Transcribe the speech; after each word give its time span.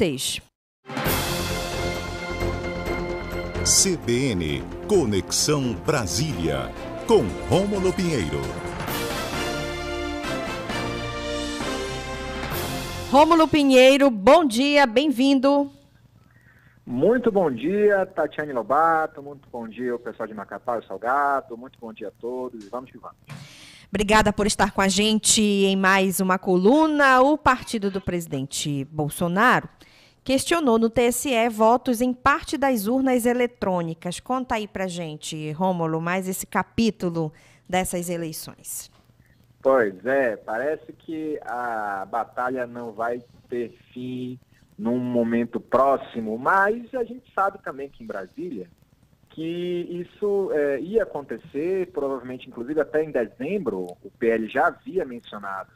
26. 0.00 0.40
CBN 3.62 4.62
Conexão 4.88 5.74
Brasília, 5.74 6.72
com 7.06 7.20
Rômulo 7.50 7.92
Pinheiro. 7.92 8.40
Rômulo 13.10 13.46
Pinheiro, 13.46 14.10
bom 14.10 14.46
dia, 14.46 14.86
bem-vindo. 14.86 15.70
Muito 16.86 17.30
bom 17.30 17.50
dia, 17.50 18.06
Tatiane 18.06 18.54
Lobato, 18.54 19.22
muito 19.22 19.46
bom 19.52 19.68
dia 19.68 19.94
o 19.94 19.98
pessoal 19.98 20.26
de 20.26 20.32
Macapá 20.32 20.78
e 20.78 20.86
Salgado, 20.86 21.58
muito 21.58 21.78
bom 21.78 21.92
dia 21.92 22.08
a 22.08 22.12
todos, 22.12 22.66
vamos 22.70 22.90
que 22.90 22.96
vamos. 22.96 23.18
Obrigada 23.90 24.32
por 24.32 24.46
estar 24.46 24.70
com 24.70 24.80
a 24.80 24.88
gente 24.88 25.42
em 25.42 25.76
mais 25.76 26.20
uma 26.20 26.38
coluna. 26.38 27.20
O 27.20 27.36
partido 27.36 27.90
do 27.90 28.00
presidente 28.00 28.84
Bolsonaro 28.84 29.68
questionou 30.22 30.78
no 30.78 30.90
TSE 30.90 31.48
votos 31.50 32.00
em 32.00 32.12
parte 32.12 32.56
das 32.56 32.86
urnas 32.86 33.26
eletrônicas. 33.26 34.20
Conta 34.20 34.56
aí 34.56 34.68
pra 34.68 34.86
gente, 34.86 35.52
Rômulo, 35.52 36.00
mais 36.00 36.28
esse 36.28 36.46
capítulo 36.46 37.32
dessas 37.68 38.08
eleições. 38.08 38.90
Pois 39.62 40.04
é, 40.06 40.36
parece 40.36 40.92
que 40.92 41.38
a 41.44 42.06
batalha 42.10 42.66
não 42.66 42.92
vai 42.92 43.22
ter 43.48 43.76
fim 43.92 44.38
num 44.78 44.98
momento 44.98 45.60
próximo, 45.60 46.38
mas 46.38 46.94
a 46.94 47.04
gente 47.04 47.30
sabe 47.34 47.58
também 47.62 47.88
que 47.88 48.02
em 48.02 48.06
Brasília 48.06 48.68
que 49.30 49.86
isso 49.90 50.50
é, 50.52 50.80
ia 50.80 51.04
acontecer, 51.04 51.90
provavelmente 51.92 52.48
inclusive 52.48 52.80
até 52.80 53.02
em 53.02 53.10
dezembro, 53.10 53.86
o 54.02 54.10
PL 54.18 54.48
já 54.48 54.66
havia 54.66 55.04
mencionado, 55.04 55.70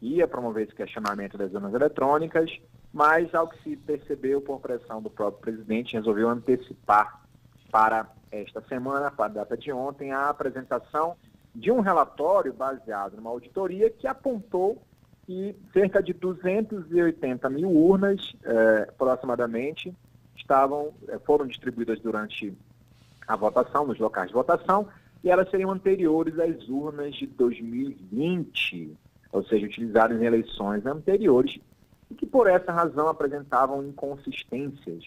ia 0.00 0.28
promover 0.28 0.64
esse 0.64 0.74
questionamento 0.74 1.36
das 1.36 1.52
urnas 1.52 1.74
eletrônicas, 1.74 2.50
mas 2.92 3.34
ao 3.34 3.48
que 3.48 3.62
se 3.62 3.76
percebeu 3.76 4.40
por 4.40 4.60
pressão 4.60 5.02
do 5.02 5.10
próprio 5.10 5.40
presidente, 5.40 5.96
resolveu 5.96 6.28
antecipar 6.28 7.22
para 7.70 8.08
esta 8.30 8.60
semana, 8.62 9.10
para 9.10 9.26
a 9.26 9.28
data 9.28 9.56
de 9.56 9.72
ontem, 9.72 10.12
a 10.12 10.28
apresentação 10.28 11.16
de 11.54 11.70
um 11.70 11.80
relatório 11.80 12.52
baseado 12.52 13.16
numa 13.16 13.30
auditoria 13.30 13.90
que 13.90 14.06
apontou 14.06 14.80
que 15.26 15.54
cerca 15.72 16.02
de 16.02 16.12
280 16.14 17.50
mil 17.50 17.70
urnas, 17.70 18.34
eh, 18.42 18.86
aproximadamente, 18.88 19.94
estavam, 20.34 20.94
eh, 21.06 21.18
foram 21.26 21.46
distribuídas 21.46 22.00
durante 22.00 22.56
a 23.26 23.36
votação, 23.36 23.86
nos 23.86 23.98
locais 23.98 24.28
de 24.28 24.34
votação, 24.34 24.88
e 25.22 25.30
elas 25.30 25.50
seriam 25.50 25.70
anteriores 25.70 26.38
às 26.38 26.66
urnas 26.68 27.14
de 27.14 27.26
2020, 27.26 28.96
ou 29.32 29.42
seja, 29.44 29.66
utilizadas 29.66 30.20
em 30.20 30.24
eleições 30.24 30.84
anteriores, 30.86 31.58
e 32.10 32.14
que 32.14 32.26
por 32.26 32.48
essa 32.48 32.72
razão 32.72 33.08
apresentavam 33.08 33.84
inconsistências. 33.84 35.04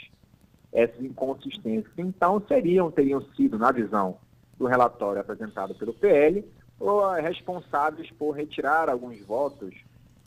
Essas 0.72 1.04
inconsistências, 1.04 1.92
então, 1.98 2.42
seriam, 2.48 2.92
teriam 2.92 3.22
sido, 3.36 3.58
na 3.58 3.72
visão 3.72 4.18
do 4.58 4.68
relatório 4.68 5.20
apresentado 5.20 5.74
pelo 5.76 5.94
PL, 5.94 6.46
responsáveis 7.22 8.10
por 8.12 8.32
retirar 8.32 8.90
alguns 8.90 9.20
votos 9.22 9.76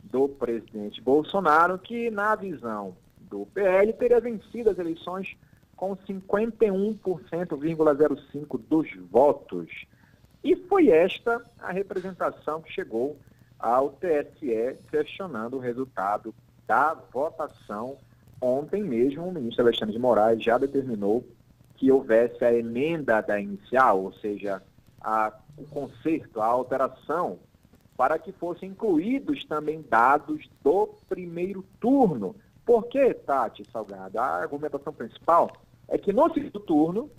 do 0.03 0.29
presidente 0.29 1.01
Bolsonaro, 1.01 1.79
que, 1.79 2.11
na 2.11 2.35
visão 2.35 2.95
do 3.19 3.47
PL, 3.47 3.93
teria 3.95 4.21
vencido 4.21 4.69
as 4.71 4.79
eleições 4.79 5.37
com 5.77 5.97
51,05% 5.97 8.61
dos 8.69 8.89
votos. 9.11 9.69
E 10.43 10.55
foi 10.55 10.89
esta 10.89 11.43
a 11.59 11.73
representação 11.73 12.61
que 12.61 12.73
chegou 12.73 13.17
ao 13.65 13.93
TSE 13.93 14.77
questionando 14.91 15.57
o 15.57 15.59
resultado 15.59 16.35
da 16.67 16.93
votação. 16.93 17.97
Ontem 18.39 18.83
mesmo, 18.83 19.27
o 19.27 19.33
ministro 19.33 19.63
Alexandre 19.63 19.95
de 19.95 19.99
Moraes 19.99 20.45
já 20.45 20.59
determinou 20.59 21.27
que 21.75 21.91
houvesse 21.91 22.45
a 22.45 22.53
emenda 22.53 23.23
da 23.23 23.41
inicial, 23.41 24.03
ou 24.05 24.13
seja, 24.13 24.63
a, 25.01 25.33
o 25.57 25.65
conserto, 25.65 26.43
a 26.43 26.47
alteração, 26.47 27.39
para 27.97 28.19
que 28.19 28.33
fossem 28.33 28.69
incluídos 28.69 29.47
também 29.47 29.83
dados 29.89 30.47
do 30.63 30.91
primeiro 31.09 31.65
turno. 31.81 32.37
Por 32.67 32.85
que, 32.85 33.15
Tati 33.15 33.65
Salgado? 33.73 34.19
A 34.19 34.43
argumentação 34.43 34.93
principal 34.93 35.51
é 35.89 35.97
que 35.97 36.13
no 36.13 36.31
segundo 36.35 36.61
turno 36.61 37.11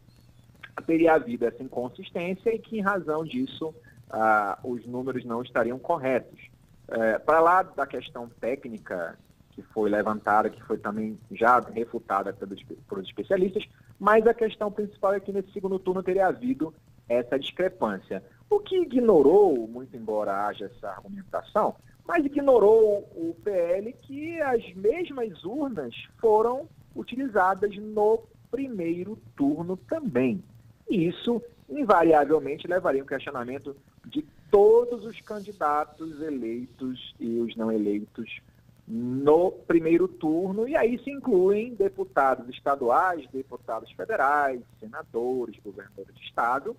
teria 0.86 1.16
havido 1.16 1.46
essa 1.46 1.64
inconsistência 1.64 2.54
e 2.54 2.60
que, 2.60 2.78
em 2.78 2.82
razão 2.82 3.24
disso, 3.24 3.74
ah, 4.10 4.60
os 4.64 4.86
números 4.86 5.24
não 5.26 5.42
estariam 5.42 5.80
corretos. 5.80 6.40
É, 6.88 7.18
para 7.18 7.40
lá 7.40 7.64
da 7.64 7.88
questão 7.88 8.30
técnica 8.40 9.18
que 9.52 9.62
foi 9.62 9.90
levantada, 9.90 10.50
que 10.50 10.62
foi 10.64 10.78
também 10.78 11.18
já 11.32 11.60
refutada 11.60 12.34
pelos, 12.34 12.62
pelos 12.64 13.08
especialistas, 13.08 13.64
mas 13.98 14.28
a 14.28 14.34
questão 14.34 14.70
principal 14.70 15.14
é 15.14 15.20
que 15.20 15.32
nesse 15.32 15.52
segundo 15.52 15.80
turno 15.80 16.04
teria 16.04 16.28
havido 16.28 16.74
essa 17.08 17.40
discrepância. 17.40 18.22
O 18.50 18.60
que 18.60 18.78
ignorou, 18.78 19.68
muito 19.68 19.96
embora 19.96 20.46
haja 20.46 20.66
essa 20.66 20.90
argumentação, 20.90 21.76
mas 22.06 22.26
ignorou 22.26 23.10
o 23.16 23.36
PL 23.44 23.94
que 23.94 24.40
as 24.42 24.74
mesmas 24.76 25.44
urnas 25.44 25.96
foram 26.20 26.68
utilizadas 26.96 27.76
no 27.78 28.24
primeiro 28.52 29.18
turno 29.36 29.76
também. 29.76 30.44
E 30.90 31.08
isso, 31.08 31.42
invariavelmente, 31.70 32.68
levaria 32.68 33.04
um 33.04 33.08
questionamento 33.08 33.76
de 34.08 34.26
todos 34.52 35.06
os 35.06 35.20
candidatos 35.22 36.22
eleitos 36.22 37.14
e 37.20 37.40
os 37.40 37.56
não 37.56 37.72
eleitos 37.72 38.40
no 38.88 39.52
primeiro 39.52 40.08
turno, 40.08 40.68
e 40.68 40.76
aí 40.76 41.00
se 41.04 41.10
incluem 41.10 41.74
deputados 41.74 42.48
estaduais, 42.50 43.28
deputados 43.32 43.92
federais, 43.92 44.62
senadores, 44.80 45.60
governadores 45.64 46.14
de 46.16 46.22
estado, 46.22 46.76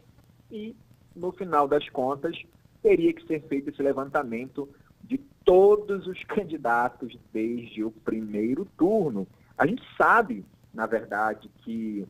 e 0.50 0.76
no 1.15 1.32
final 1.32 1.66
das 1.66 1.88
contas 1.88 2.41
teria 2.81 3.12
que 3.12 3.26
ser 3.26 3.42
feito 3.48 3.70
esse 3.70 3.82
levantamento 3.82 4.69
de 5.03 5.19
todos 5.44 6.06
os 6.06 6.22
candidatos 6.25 7.19
desde 7.32 7.82
o 7.82 7.91
primeiro 7.91 8.65
turno. 8.76 9.26
A 9.59 9.66
gente 9.66 9.82
sabe, 9.97 10.44
na 10.72 10.86
verdade, 10.86 11.50
que 11.65 12.06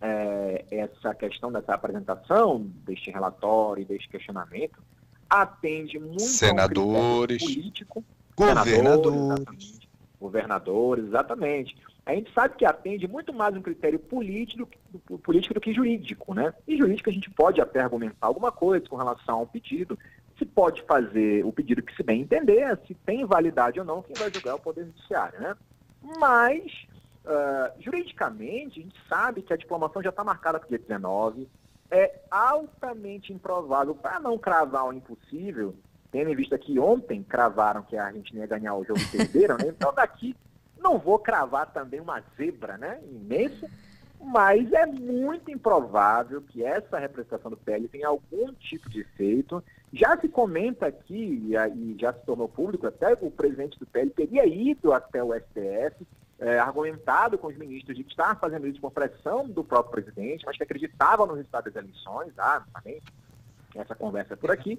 é, 0.00 0.64
essa 0.70 1.14
questão 1.14 1.50
dessa 1.50 1.74
apresentação, 1.74 2.60
deste 2.84 3.10
relatório, 3.10 3.84
deste 3.84 4.08
questionamento, 4.08 4.82
atende 5.28 5.98
muito 5.98 6.22
senadores, 6.22 7.42
político, 7.42 8.04
governadores, 8.36 9.78
governadores, 10.20 11.04
exatamente. 11.06 11.76
A 12.06 12.14
gente 12.14 12.32
sabe 12.32 12.56
que 12.56 12.64
atende 12.64 13.06
muito 13.06 13.34
mais 13.34 13.54
um 13.54 13.60
critério 13.60 13.98
político, 13.98 14.66
do, 15.06 15.18
político 15.18 15.52
do 15.52 15.60
que 15.60 15.74
jurídico, 15.74 16.32
né? 16.32 16.54
E 16.66 16.78
jurídico 16.78 17.10
a 17.10 17.12
gente 17.12 17.28
pode 17.28 17.60
até 17.60 17.80
argumentar 17.80 18.26
alguma 18.26 18.50
coisa 18.50 18.88
com 18.88 18.96
relação 18.96 19.40
ao 19.40 19.46
pedido, 19.46 19.98
se 20.38 20.46
pode 20.46 20.82
fazer 20.82 21.44
o 21.44 21.52
pedido 21.52 21.82
que 21.82 21.94
se 21.94 22.02
bem 22.02 22.22
entender, 22.22 22.78
se 22.86 22.94
tem 22.94 23.26
validade 23.26 23.78
ou 23.78 23.84
não, 23.84 24.02
quem 24.02 24.14
vai 24.16 24.32
julgar 24.32 24.52
é 24.52 24.54
o 24.54 24.58
Poder 24.58 24.86
Judiciário, 24.86 25.38
né? 25.40 25.54
Mas, 26.18 26.86
uh, 27.28 27.82
juridicamente, 27.82 28.80
a 28.80 28.82
gente 28.82 29.00
sabe 29.08 29.42
que 29.42 29.52
a 29.52 29.56
diplomação 29.56 30.02
já 30.02 30.10
está 30.10 30.24
marcada 30.24 30.58
para 30.58 30.66
o 30.66 30.68
dia 30.68 30.78
19, 30.78 31.48
é 31.90 32.20
altamente 32.30 33.32
improvável, 33.32 33.94
para 33.94 34.18
não 34.18 34.38
cravar 34.38 34.86
o 34.86 34.92
impossível, 34.92 35.74
tendo 36.10 36.30
em 36.30 36.36
vista 36.36 36.58
que 36.58 36.78
ontem 36.78 37.22
cravaram 37.22 37.82
que 37.82 37.96
a 37.96 38.06
Argentina 38.06 38.40
ia 38.40 38.46
ganhar 38.46 38.74
o 38.74 38.84
jogo 38.84 39.00
e 39.00 39.16
perderam, 39.16 39.56
né? 39.56 39.68
Então 39.68 39.92
daqui 39.92 40.34
não 40.78 40.98
vou 40.98 41.18
cravar 41.18 41.72
também 41.72 42.00
uma 42.00 42.22
zebra, 42.36 42.76
né? 42.76 43.00
Imensa, 43.10 43.70
mas 44.20 44.72
é 44.72 44.86
muito 44.86 45.50
improvável 45.50 46.42
que 46.42 46.64
essa 46.64 46.98
representação 46.98 47.50
do 47.50 47.56
PL 47.56 47.88
tenha 47.88 48.08
algum 48.08 48.52
tipo 48.54 48.88
de 48.88 49.00
efeito. 49.00 49.62
Já 49.92 50.18
se 50.18 50.28
comenta 50.28 50.86
aqui, 50.86 51.54
e 51.54 51.96
já 51.98 52.12
se 52.12 52.24
tornou 52.24 52.48
público, 52.48 52.86
até 52.86 53.12
o 53.14 53.30
presidente 53.30 53.78
do 53.78 53.86
PL 53.86 54.10
teria 54.10 54.46
ido 54.46 54.92
até 54.92 55.22
o 55.22 55.34
STF, 55.34 56.06
é, 56.38 56.58
argumentado 56.58 57.36
com 57.36 57.48
os 57.48 57.56
ministros 57.56 57.96
de 57.96 58.04
que 58.04 58.10
estava 58.10 58.38
fazendo 58.38 58.66
isso 58.66 58.80
por 58.80 58.92
pressão 58.92 59.48
do 59.48 59.64
próprio 59.64 60.02
presidente, 60.02 60.44
mas 60.46 60.56
que 60.56 60.62
acreditava 60.62 61.26
no 61.26 61.34
resultado 61.34 61.64
das 61.64 61.76
eleições, 61.76 62.32
ah, 62.38 62.62
essa 63.74 63.94
conversa 63.94 64.36
por 64.36 64.50
aqui, 64.50 64.78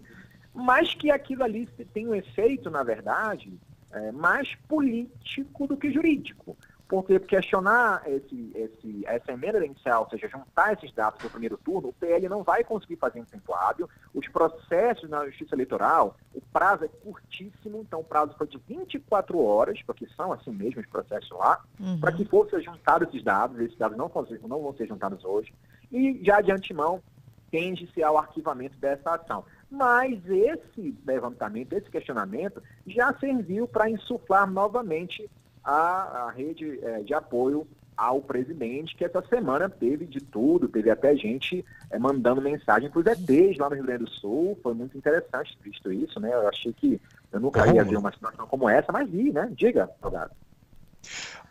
mas 0.53 0.93
que 0.93 1.11
aquilo 1.11 1.43
ali 1.43 1.65
tem 1.93 2.07
um 2.07 2.15
efeito, 2.15 2.69
na 2.69 2.83
verdade, 2.83 3.51
é, 3.91 4.11
mais 4.11 4.55
político 4.67 5.67
do 5.67 5.75
que 5.75 5.91
jurídico. 5.91 6.55
Porque 6.89 7.19
questionar 7.19 8.01
esse, 8.07 8.51
esse, 8.55 9.05
essa 9.05 9.31
emenda 9.31 9.63
inicial, 9.63 10.03
ou 10.05 10.09
seja, 10.09 10.27
juntar 10.27 10.73
esses 10.73 10.91
dados 10.91 11.19
para 11.19 11.27
o 11.27 11.29
primeiro 11.29 11.55
turno, 11.55 11.89
o 11.89 11.93
PL 11.93 12.27
não 12.27 12.41
vai 12.41 12.63
conseguir 12.63 12.95
fazer 12.95 13.19
em 13.19 13.23
tempo 13.23 13.53
hábil. 13.53 13.87
Os 14.11 14.27
processos 14.27 15.07
na 15.07 15.23
Justiça 15.27 15.53
Eleitoral, 15.53 16.17
o 16.33 16.41
prazo 16.41 16.85
é 16.85 16.87
curtíssimo, 16.87 17.81
então 17.81 17.99
o 17.99 18.03
prazo 18.03 18.33
foi 18.35 18.47
de 18.47 18.57
24 18.67 19.39
horas, 19.39 19.79
porque 19.83 20.07
são 20.17 20.33
assim 20.33 20.49
mesmo 20.49 20.81
os 20.81 20.87
processos 20.87 21.29
lá, 21.29 21.63
uhum. 21.79 21.99
para 21.99 22.11
que 22.11 22.25
fossem 22.25 22.59
juntados 22.63 23.07
esses 23.09 23.23
dados, 23.23 23.59
esses 23.59 23.77
dados 23.77 23.95
não, 23.95 24.11
não 24.47 24.61
vão 24.63 24.73
ser 24.73 24.87
juntados 24.87 25.23
hoje, 25.23 25.53
e 25.91 26.19
já 26.23 26.41
de 26.41 26.51
antemão 26.51 27.03
tende-se 27.51 28.01
ao 28.01 28.17
arquivamento 28.17 28.77
dessa 28.77 29.13
ação. 29.13 29.45
Mas 29.69 30.19
esse 30.27 30.97
levantamento, 31.05 31.73
esse 31.73 31.89
questionamento, 31.89 32.63
já 32.87 33.13
serviu 33.19 33.67
para 33.67 33.89
insuflar 33.89 34.49
novamente 34.49 35.29
a, 35.69 36.25
a 36.27 36.31
rede 36.31 36.79
é, 36.83 37.03
de 37.03 37.13
apoio 37.13 37.67
ao 37.95 38.21
presidente, 38.21 38.95
que 38.95 39.03
essa 39.03 39.21
semana 39.27 39.69
teve 39.69 40.05
de 40.05 40.21
tudo, 40.21 40.69
teve 40.69 40.89
até 40.89 41.15
gente 41.15 41.63
é, 41.91 41.99
mandando 41.99 42.41
mensagem 42.41 42.89
para 42.89 42.99
os 42.99 43.05
ETs 43.05 43.57
lá 43.57 43.69
no 43.69 43.75
Rio 43.75 43.83
Grande 43.83 44.05
do 44.05 44.09
Sul. 44.09 44.57
Foi 44.63 44.73
muito 44.73 44.97
interessante 44.97 45.57
visto 45.61 45.91
isso, 45.91 46.19
né? 46.19 46.33
Eu 46.33 46.47
achei 46.47 46.73
que 46.73 46.99
eu 47.31 47.39
nunca 47.39 47.67
ia 47.71 47.83
ver 47.83 47.97
uma 47.97 48.11
situação 48.11 48.47
como 48.47 48.69
essa, 48.69 48.91
mas 48.91 49.09
vi, 49.09 49.31
né? 49.31 49.51
Diga, 49.51 49.89
Salgado. 50.01 50.31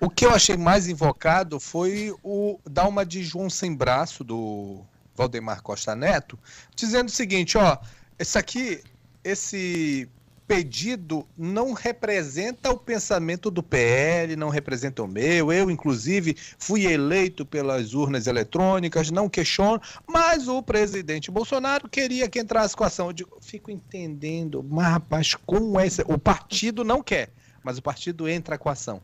O 0.00 0.08
que 0.08 0.24
eu 0.24 0.30
achei 0.30 0.56
mais 0.56 0.88
invocado 0.88 1.60
foi 1.60 2.14
o 2.22 2.58
dar 2.64 2.88
uma 2.88 3.04
de 3.04 3.22
João 3.22 3.48
sem 3.48 3.74
braço 3.74 4.24
do 4.24 4.80
Valdemar 5.14 5.62
Costa 5.62 5.94
Neto, 5.94 6.38
dizendo 6.74 7.08
o 7.08 7.12
seguinte, 7.12 7.58
ó, 7.58 7.76
esse 8.18 8.38
aqui, 8.38 8.82
esse 9.22 10.08
pedido 10.48 11.26
não 11.36 11.74
representa 11.74 12.70
o 12.70 12.78
pensamento 12.78 13.50
do 13.50 13.62
PL, 13.62 14.34
não 14.34 14.48
representa 14.48 15.02
o 15.02 15.06
meu. 15.06 15.52
Eu, 15.52 15.70
inclusive, 15.70 16.34
fui 16.58 16.86
eleito 16.86 17.44
pelas 17.44 17.92
urnas 17.92 18.26
eletrônicas, 18.26 19.10
não 19.10 19.28
questiono, 19.28 19.78
mas 20.06 20.48
o 20.48 20.62
presidente 20.62 21.30
Bolsonaro 21.30 21.86
queria 21.86 22.30
que 22.30 22.40
entrasse 22.40 22.74
com 22.74 22.82
a 22.82 22.86
ação. 22.86 23.08
Eu 23.08 23.12
digo, 23.12 23.36
fico 23.42 23.70
entendendo, 23.70 24.64
mas 24.66 24.88
rapaz, 24.88 25.34
com 25.34 25.78
esse. 25.78 26.02
O 26.08 26.18
partido 26.18 26.82
não 26.82 27.02
quer, 27.02 27.28
mas 27.62 27.76
o 27.76 27.82
partido 27.82 28.26
entra 28.26 28.56
com 28.56 28.70
a 28.70 28.72
ação. 28.72 29.02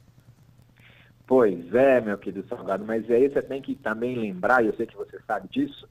Pois 1.27 1.75
é, 1.75 2.01
meu 2.01 2.17
querido 2.17 2.49
Salgado, 2.49 2.85
mas 2.87 3.11
aí 3.11 3.29
você 3.29 3.43
tem 3.43 3.61
que 3.61 3.75
também 3.75 4.17
lembrar, 4.17 4.65
e 4.65 4.69
eu 4.69 4.77
sei 4.77 4.87
que 4.87 4.97
você 4.97 5.19
sabe 5.27 5.49
disso, 5.49 5.87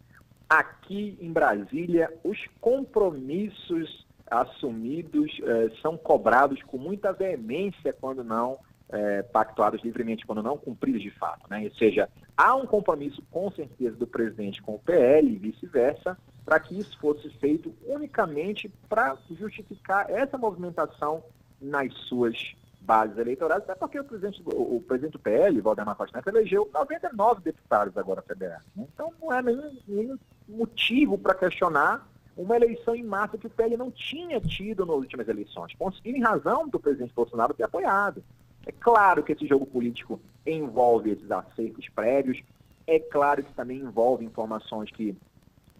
aqui 0.49 1.17
em 1.21 1.31
Brasília, 1.31 2.11
os 2.23 2.39
compromissos 2.59 4.03
assumidos 4.41 5.31
eh, 5.43 5.71
são 5.81 5.97
cobrados 5.97 6.61
com 6.63 6.77
muita 6.77 7.13
veemência 7.13 7.93
quando 7.93 8.23
não 8.23 8.57
eh, 8.89 9.23
pactuados 9.23 9.81
livremente, 9.83 10.25
quando 10.25 10.43
não 10.43 10.57
cumpridos 10.57 11.01
de 11.01 11.11
fato. 11.11 11.49
Né? 11.49 11.63
Ou 11.63 11.75
seja, 11.75 12.09
há 12.35 12.55
um 12.55 12.65
compromisso 12.65 13.23
com 13.31 13.51
certeza 13.51 13.95
do 13.95 14.07
presidente 14.07 14.61
com 14.61 14.75
o 14.75 14.79
PL 14.79 15.27
e 15.29 15.37
vice-versa, 15.37 16.17
para 16.45 16.59
que 16.59 16.77
isso 16.77 16.97
fosse 16.99 17.29
feito 17.39 17.73
unicamente 17.85 18.69
para 18.89 19.17
justificar 19.31 20.09
essa 20.09 20.37
movimentação 20.37 21.23
nas 21.61 21.93
suas 22.07 22.55
bases 22.81 23.17
eleitorais, 23.17 23.63
até 23.63 23.75
porque 23.75 23.99
o 23.99 24.03
presidente, 24.03 24.43
o, 24.45 24.75
o 24.77 24.81
presidente 24.81 25.13
do 25.13 25.19
PL, 25.19 25.61
Valdemar 25.61 25.95
Costa 25.95 26.17
Neto, 26.17 26.27
elegeu 26.29 26.69
99 26.73 27.41
deputados 27.41 27.97
agora 27.97 28.21
federais. 28.21 28.63
Né? 28.75 28.85
Então 28.93 29.13
não 29.21 29.33
é 29.33 29.41
nenhum, 29.41 29.77
nenhum 29.87 30.19
motivo 30.47 31.17
para 31.17 31.33
questionar 31.33 32.07
uma 32.35 32.55
eleição 32.55 32.95
em 32.95 33.03
massa 33.03 33.37
que 33.37 33.47
o 33.47 33.49
PL 33.49 33.77
não 33.77 33.91
tinha 33.91 34.39
tido 34.39 34.85
nas 34.85 34.95
últimas 34.95 35.27
eleições. 35.27 35.73
Em 36.03 36.21
razão 36.21 36.67
do 36.67 36.79
presidente 36.79 37.13
Bolsonaro 37.13 37.53
ter 37.53 37.63
apoiado. 37.63 38.23
É 38.65 38.71
claro 38.71 39.23
que 39.23 39.33
esse 39.33 39.45
jogo 39.45 39.65
político 39.65 40.19
envolve 40.45 41.11
esses 41.11 41.29
acertos 41.29 41.87
prévios, 41.89 42.41
é 42.87 42.99
claro 42.99 43.43
que 43.43 43.53
também 43.53 43.79
envolve 43.79 44.25
informações 44.25 44.89
que 44.91 45.15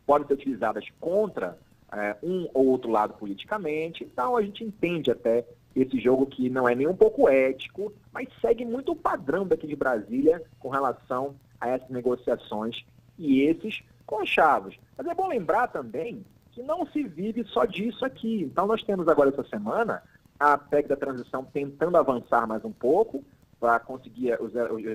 podem 0.06 0.28
ser 0.28 0.34
utilizadas 0.34 0.86
contra 1.00 1.58
é, 1.92 2.16
um 2.24 2.48
ou 2.54 2.68
outro 2.68 2.92
lado 2.92 3.14
politicamente. 3.14 4.04
Então 4.04 4.36
a 4.36 4.42
gente 4.42 4.64
entende 4.64 5.12
até 5.12 5.46
esse 5.76 6.00
jogo 6.00 6.26
que 6.26 6.50
não 6.50 6.68
é 6.68 6.76
nem 6.76 6.88
um 6.88 6.96
pouco 6.96 7.28
ético, 7.28 7.94
mas 8.12 8.28
segue 8.42 8.66
muito 8.66 8.92
o 8.92 8.96
padrão 8.96 9.46
daqui 9.48 9.66
de 9.66 9.76
Brasília 9.76 10.44
com 10.60 10.70
relação 10.70 11.36
a 11.60 11.70
essas 11.70 11.90
negociações 11.90 12.86
e 13.18 13.42
esses 13.42 13.82
conchavos. 14.06 14.78
Mas 14.98 15.08
é 15.08 15.16
bom 15.16 15.28
lembrar 15.28 15.68
também 15.68 16.24
que 16.54 16.62
não 16.62 16.86
se 16.88 17.04
vive 17.04 17.44
só 17.46 17.66
disso 17.66 18.06
aqui. 18.06 18.44
Então, 18.44 18.68
nós 18.68 18.84
temos 18.84 19.08
agora 19.08 19.30
essa 19.30 19.44
semana 19.44 20.04
a 20.40 20.58
PEC 20.58 20.88
da 20.88 20.96
transição 20.96 21.44
tentando 21.44 21.98
avançar 21.98 22.48
mais 22.48 22.64
um 22.64 22.72
pouco 22.72 23.24
para 23.60 23.80
conseguir 23.80 24.34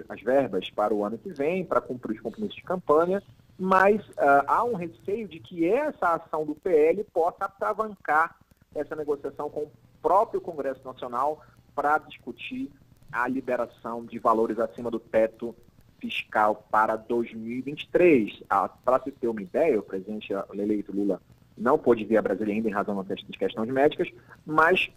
as 0.08 0.20
verbas 0.20 0.70
para 0.70 0.92
o 0.92 1.04
ano 1.04 1.16
que 1.16 1.30
vem, 1.30 1.64
para 1.64 1.80
cumprir 1.80 2.16
os 2.16 2.20
compromissos 2.20 2.56
de 2.56 2.62
campanha, 2.62 3.22
mas 3.58 4.06
uh, 4.10 4.44
há 4.46 4.62
um 4.62 4.74
receio 4.74 5.26
de 5.26 5.40
que 5.40 5.66
essa 5.66 6.14
ação 6.14 6.44
do 6.44 6.54
PL 6.54 7.02
possa 7.04 7.46
atravancar 7.46 8.36
essa 8.74 8.94
negociação 8.94 9.48
com 9.48 9.62
o 9.62 9.72
próprio 10.02 10.40
Congresso 10.40 10.80
Nacional 10.84 11.42
para 11.74 11.96
discutir 11.98 12.70
a 13.10 13.26
liberação 13.26 14.04
de 14.04 14.18
valores 14.18 14.58
acima 14.58 14.90
do 14.90 15.00
teto 15.00 15.56
fiscal 15.98 16.66
para 16.70 16.94
2023. 16.94 18.42
Ah, 18.50 18.68
para 18.68 19.02
se 19.02 19.10
ter 19.10 19.28
uma 19.28 19.42
ideia, 19.42 19.78
o 19.78 19.82
presidente 19.82 20.32
eleito 20.52 20.92
Lula 20.92 21.20
não 21.58 21.78
pôde 21.78 22.04
vir 22.04 22.16
a 22.16 22.22
Brasília 22.22 22.54
ainda 22.54 22.68
em 22.68 22.72
razão 22.72 23.02
das 23.04 23.20
questões 23.22 23.68
médicas, 23.68 24.08
mas 24.46 24.90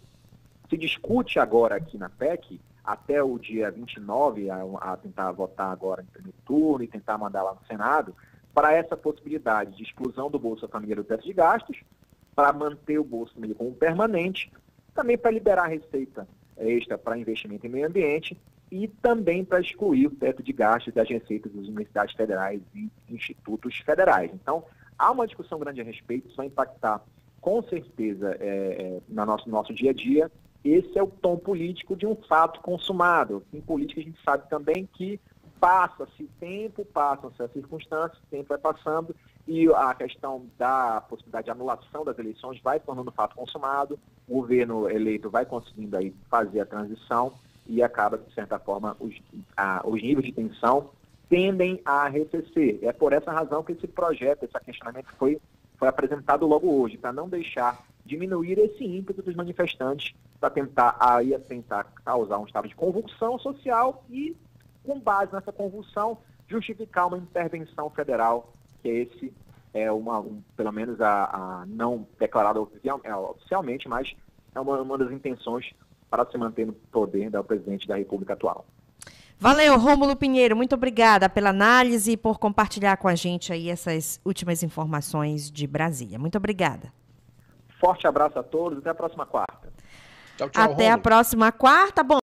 se 0.68 0.76
discute 0.76 1.38
agora 1.38 1.76
aqui 1.76 1.98
na 1.98 2.08
PEC, 2.08 2.60
até 2.84 3.22
o 3.22 3.38
dia 3.38 3.70
29, 3.70 4.50
a, 4.50 4.62
a 4.80 4.96
tentar 4.96 5.30
votar 5.32 5.70
agora 5.70 6.02
em 6.02 6.06
primeiro 6.06 6.38
turno 6.44 6.82
e 6.82 6.88
tentar 6.88 7.18
mandar 7.18 7.42
lá 7.42 7.54
no 7.54 7.66
Senado, 7.66 8.14
para 8.54 8.72
essa 8.72 8.96
possibilidade 8.96 9.76
de 9.76 9.82
exclusão 9.82 10.30
do 10.30 10.38
Bolsa 10.38 10.68
Família 10.68 10.96
do 10.96 11.04
teto 11.04 11.24
de 11.24 11.32
gastos, 11.32 11.78
para 12.34 12.52
manter 12.52 12.98
o 12.98 13.04
Bolsa 13.04 13.34
Família 13.34 13.54
como 13.54 13.72
permanente, 13.74 14.50
também 14.94 15.16
para 15.16 15.30
liberar 15.30 15.66
receita 15.66 16.26
extra 16.56 16.98
para 16.98 17.18
investimento 17.18 17.66
em 17.66 17.70
meio 17.70 17.86
ambiente 17.86 18.38
e 18.70 18.88
também 18.88 19.44
para 19.44 19.60
excluir 19.60 20.06
o 20.06 20.10
teto 20.10 20.42
de 20.42 20.52
gastos 20.52 20.94
das 20.94 21.08
receitas 21.08 21.52
das 21.52 21.66
universidades 21.66 22.14
federais 22.14 22.60
e 22.74 22.90
institutos 23.08 23.76
federais. 23.78 24.30
Então, 24.32 24.64
Há 25.02 25.10
uma 25.10 25.26
discussão 25.26 25.58
grande 25.58 25.80
a 25.80 25.84
respeito, 25.84 26.28
isso 26.28 26.36
vai 26.36 26.46
impactar 26.46 27.02
com 27.40 27.60
certeza 27.64 28.36
é, 28.38 28.46
é, 28.46 29.00
no 29.08 29.26
nosso, 29.26 29.50
nosso 29.50 29.74
dia 29.74 29.90
a 29.90 29.92
dia. 29.92 30.30
Esse 30.64 30.96
é 30.96 31.02
o 31.02 31.08
tom 31.08 31.36
político 31.36 31.96
de 31.96 32.06
um 32.06 32.14
fato 32.14 32.60
consumado. 32.60 33.42
Em 33.52 33.60
política 33.60 34.00
a 34.00 34.04
gente 34.04 34.22
sabe 34.22 34.48
também 34.48 34.88
que 34.92 35.20
passa-se 35.58 36.22
o 36.22 36.28
tempo, 36.38 36.84
passam-se 36.84 37.42
as 37.42 37.52
circunstâncias, 37.52 38.22
o 38.22 38.26
tempo 38.30 38.50
vai 38.50 38.58
passando 38.58 39.12
e 39.48 39.68
a 39.74 39.92
questão 39.92 40.46
da 40.56 41.00
possibilidade 41.00 41.46
de 41.46 41.50
anulação 41.50 42.04
das 42.04 42.16
eleições 42.16 42.60
vai 42.62 42.78
tornando 42.78 43.10
fato 43.10 43.34
consumado, 43.34 43.98
o 44.28 44.34
governo 44.34 44.88
eleito 44.88 45.28
vai 45.28 45.44
conseguindo 45.44 45.96
aí 45.96 46.14
fazer 46.30 46.60
a 46.60 46.66
transição 46.66 47.32
e 47.66 47.82
acaba, 47.82 48.18
de 48.18 48.32
certa 48.32 48.56
forma, 48.56 48.96
os, 49.00 49.20
a, 49.56 49.82
os 49.84 50.00
níveis 50.00 50.26
de 50.26 50.32
tensão 50.32 50.90
tendem 51.32 51.80
a 51.82 52.02
arrefecer. 52.02 52.78
É 52.82 52.92
por 52.92 53.14
essa 53.14 53.32
razão 53.32 53.62
que 53.62 53.72
esse 53.72 53.86
projeto, 53.86 54.42
esse 54.42 54.64
questionamento 54.66 55.06
foi, 55.18 55.40
foi 55.78 55.88
apresentado 55.88 56.46
logo 56.46 56.70
hoje, 56.70 56.98
para 56.98 57.10
não 57.10 57.26
deixar 57.26 57.82
diminuir 58.04 58.58
esse 58.58 58.84
ímpeto 58.84 59.22
dos 59.22 59.34
manifestantes 59.34 60.14
para 60.38 60.50
tentar 60.50 60.94
aí 61.00 61.32
tentar 61.38 61.84
causar 62.04 62.36
um 62.36 62.44
estado 62.44 62.68
de 62.68 62.74
convulsão 62.74 63.38
social 63.38 64.04
e, 64.10 64.36
com 64.84 65.00
base 65.00 65.32
nessa 65.32 65.50
convulsão, 65.50 66.18
justificar 66.46 67.06
uma 67.06 67.16
intervenção 67.16 67.88
federal, 67.88 68.52
que 68.82 68.90
é 68.90 68.92
esse 68.98 69.32
é 69.72 69.90
uma, 69.90 70.20
um, 70.20 70.42
pelo 70.54 70.70
menos 70.70 71.00
a, 71.00 71.62
a 71.62 71.66
não 71.66 72.06
declarada 72.18 72.60
oficial, 72.60 73.00
é, 73.04 73.16
oficialmente, 73.16 73.88
mas 73.88 74.14
é 74.54 74.60
uma, 74.60 74.82
uma 74.82 74.98
das 74.98 75.10
intenções 75.10 75.72
para 76.10 76.26
se 76.26 76.36
manter 76.36 76.66
no 76.66 76.74
poder 76.74 77.30
da 77.30 77.42
presidente 77.42 77.88
da 77.88 77.96
República 77.96 78.34
atual. 78.34 78.66
Valeu, 79.42 79.76
Rômulo 79.76 80.14
Pinheiro, 80.14 80.54
muito 80.54 80.76
obrigada 80.76 81.28
pela 81.28 81.50
análise 81.50 82.12
e 82.12 82.16
por 82.16 82.38
compartilhar 82.38 82.96
com 82.96 83.08
a 83.08 83.16
gente 83.16 83.52
aí 83.52 83.68
essas 83.68 84.20
últimas 84.24 84.62
informações 84.62 85.50
de 85.50 85.66
Brasília. 85.66 86.16
Muito 86.16 86.38
obrigada. 86.38 86.92
Forte 87.80 88.06
abraço 88.06 88.38
a 88.38 88.42
todos, 88.44 88.78
até 88.78 88.90
a 88.90 88.94
próxima 88.94 89.26
quarta. 89.26 89.72
Tchau, 90.36 90.48
tchau, 90.48 90.62
até 90.62 90.84
Rômulo. 90.84 90.94
a 90.94 90.98
próxima 90.98 91.50
quarta. 91.50 92.04
Bom, 92.04 92.20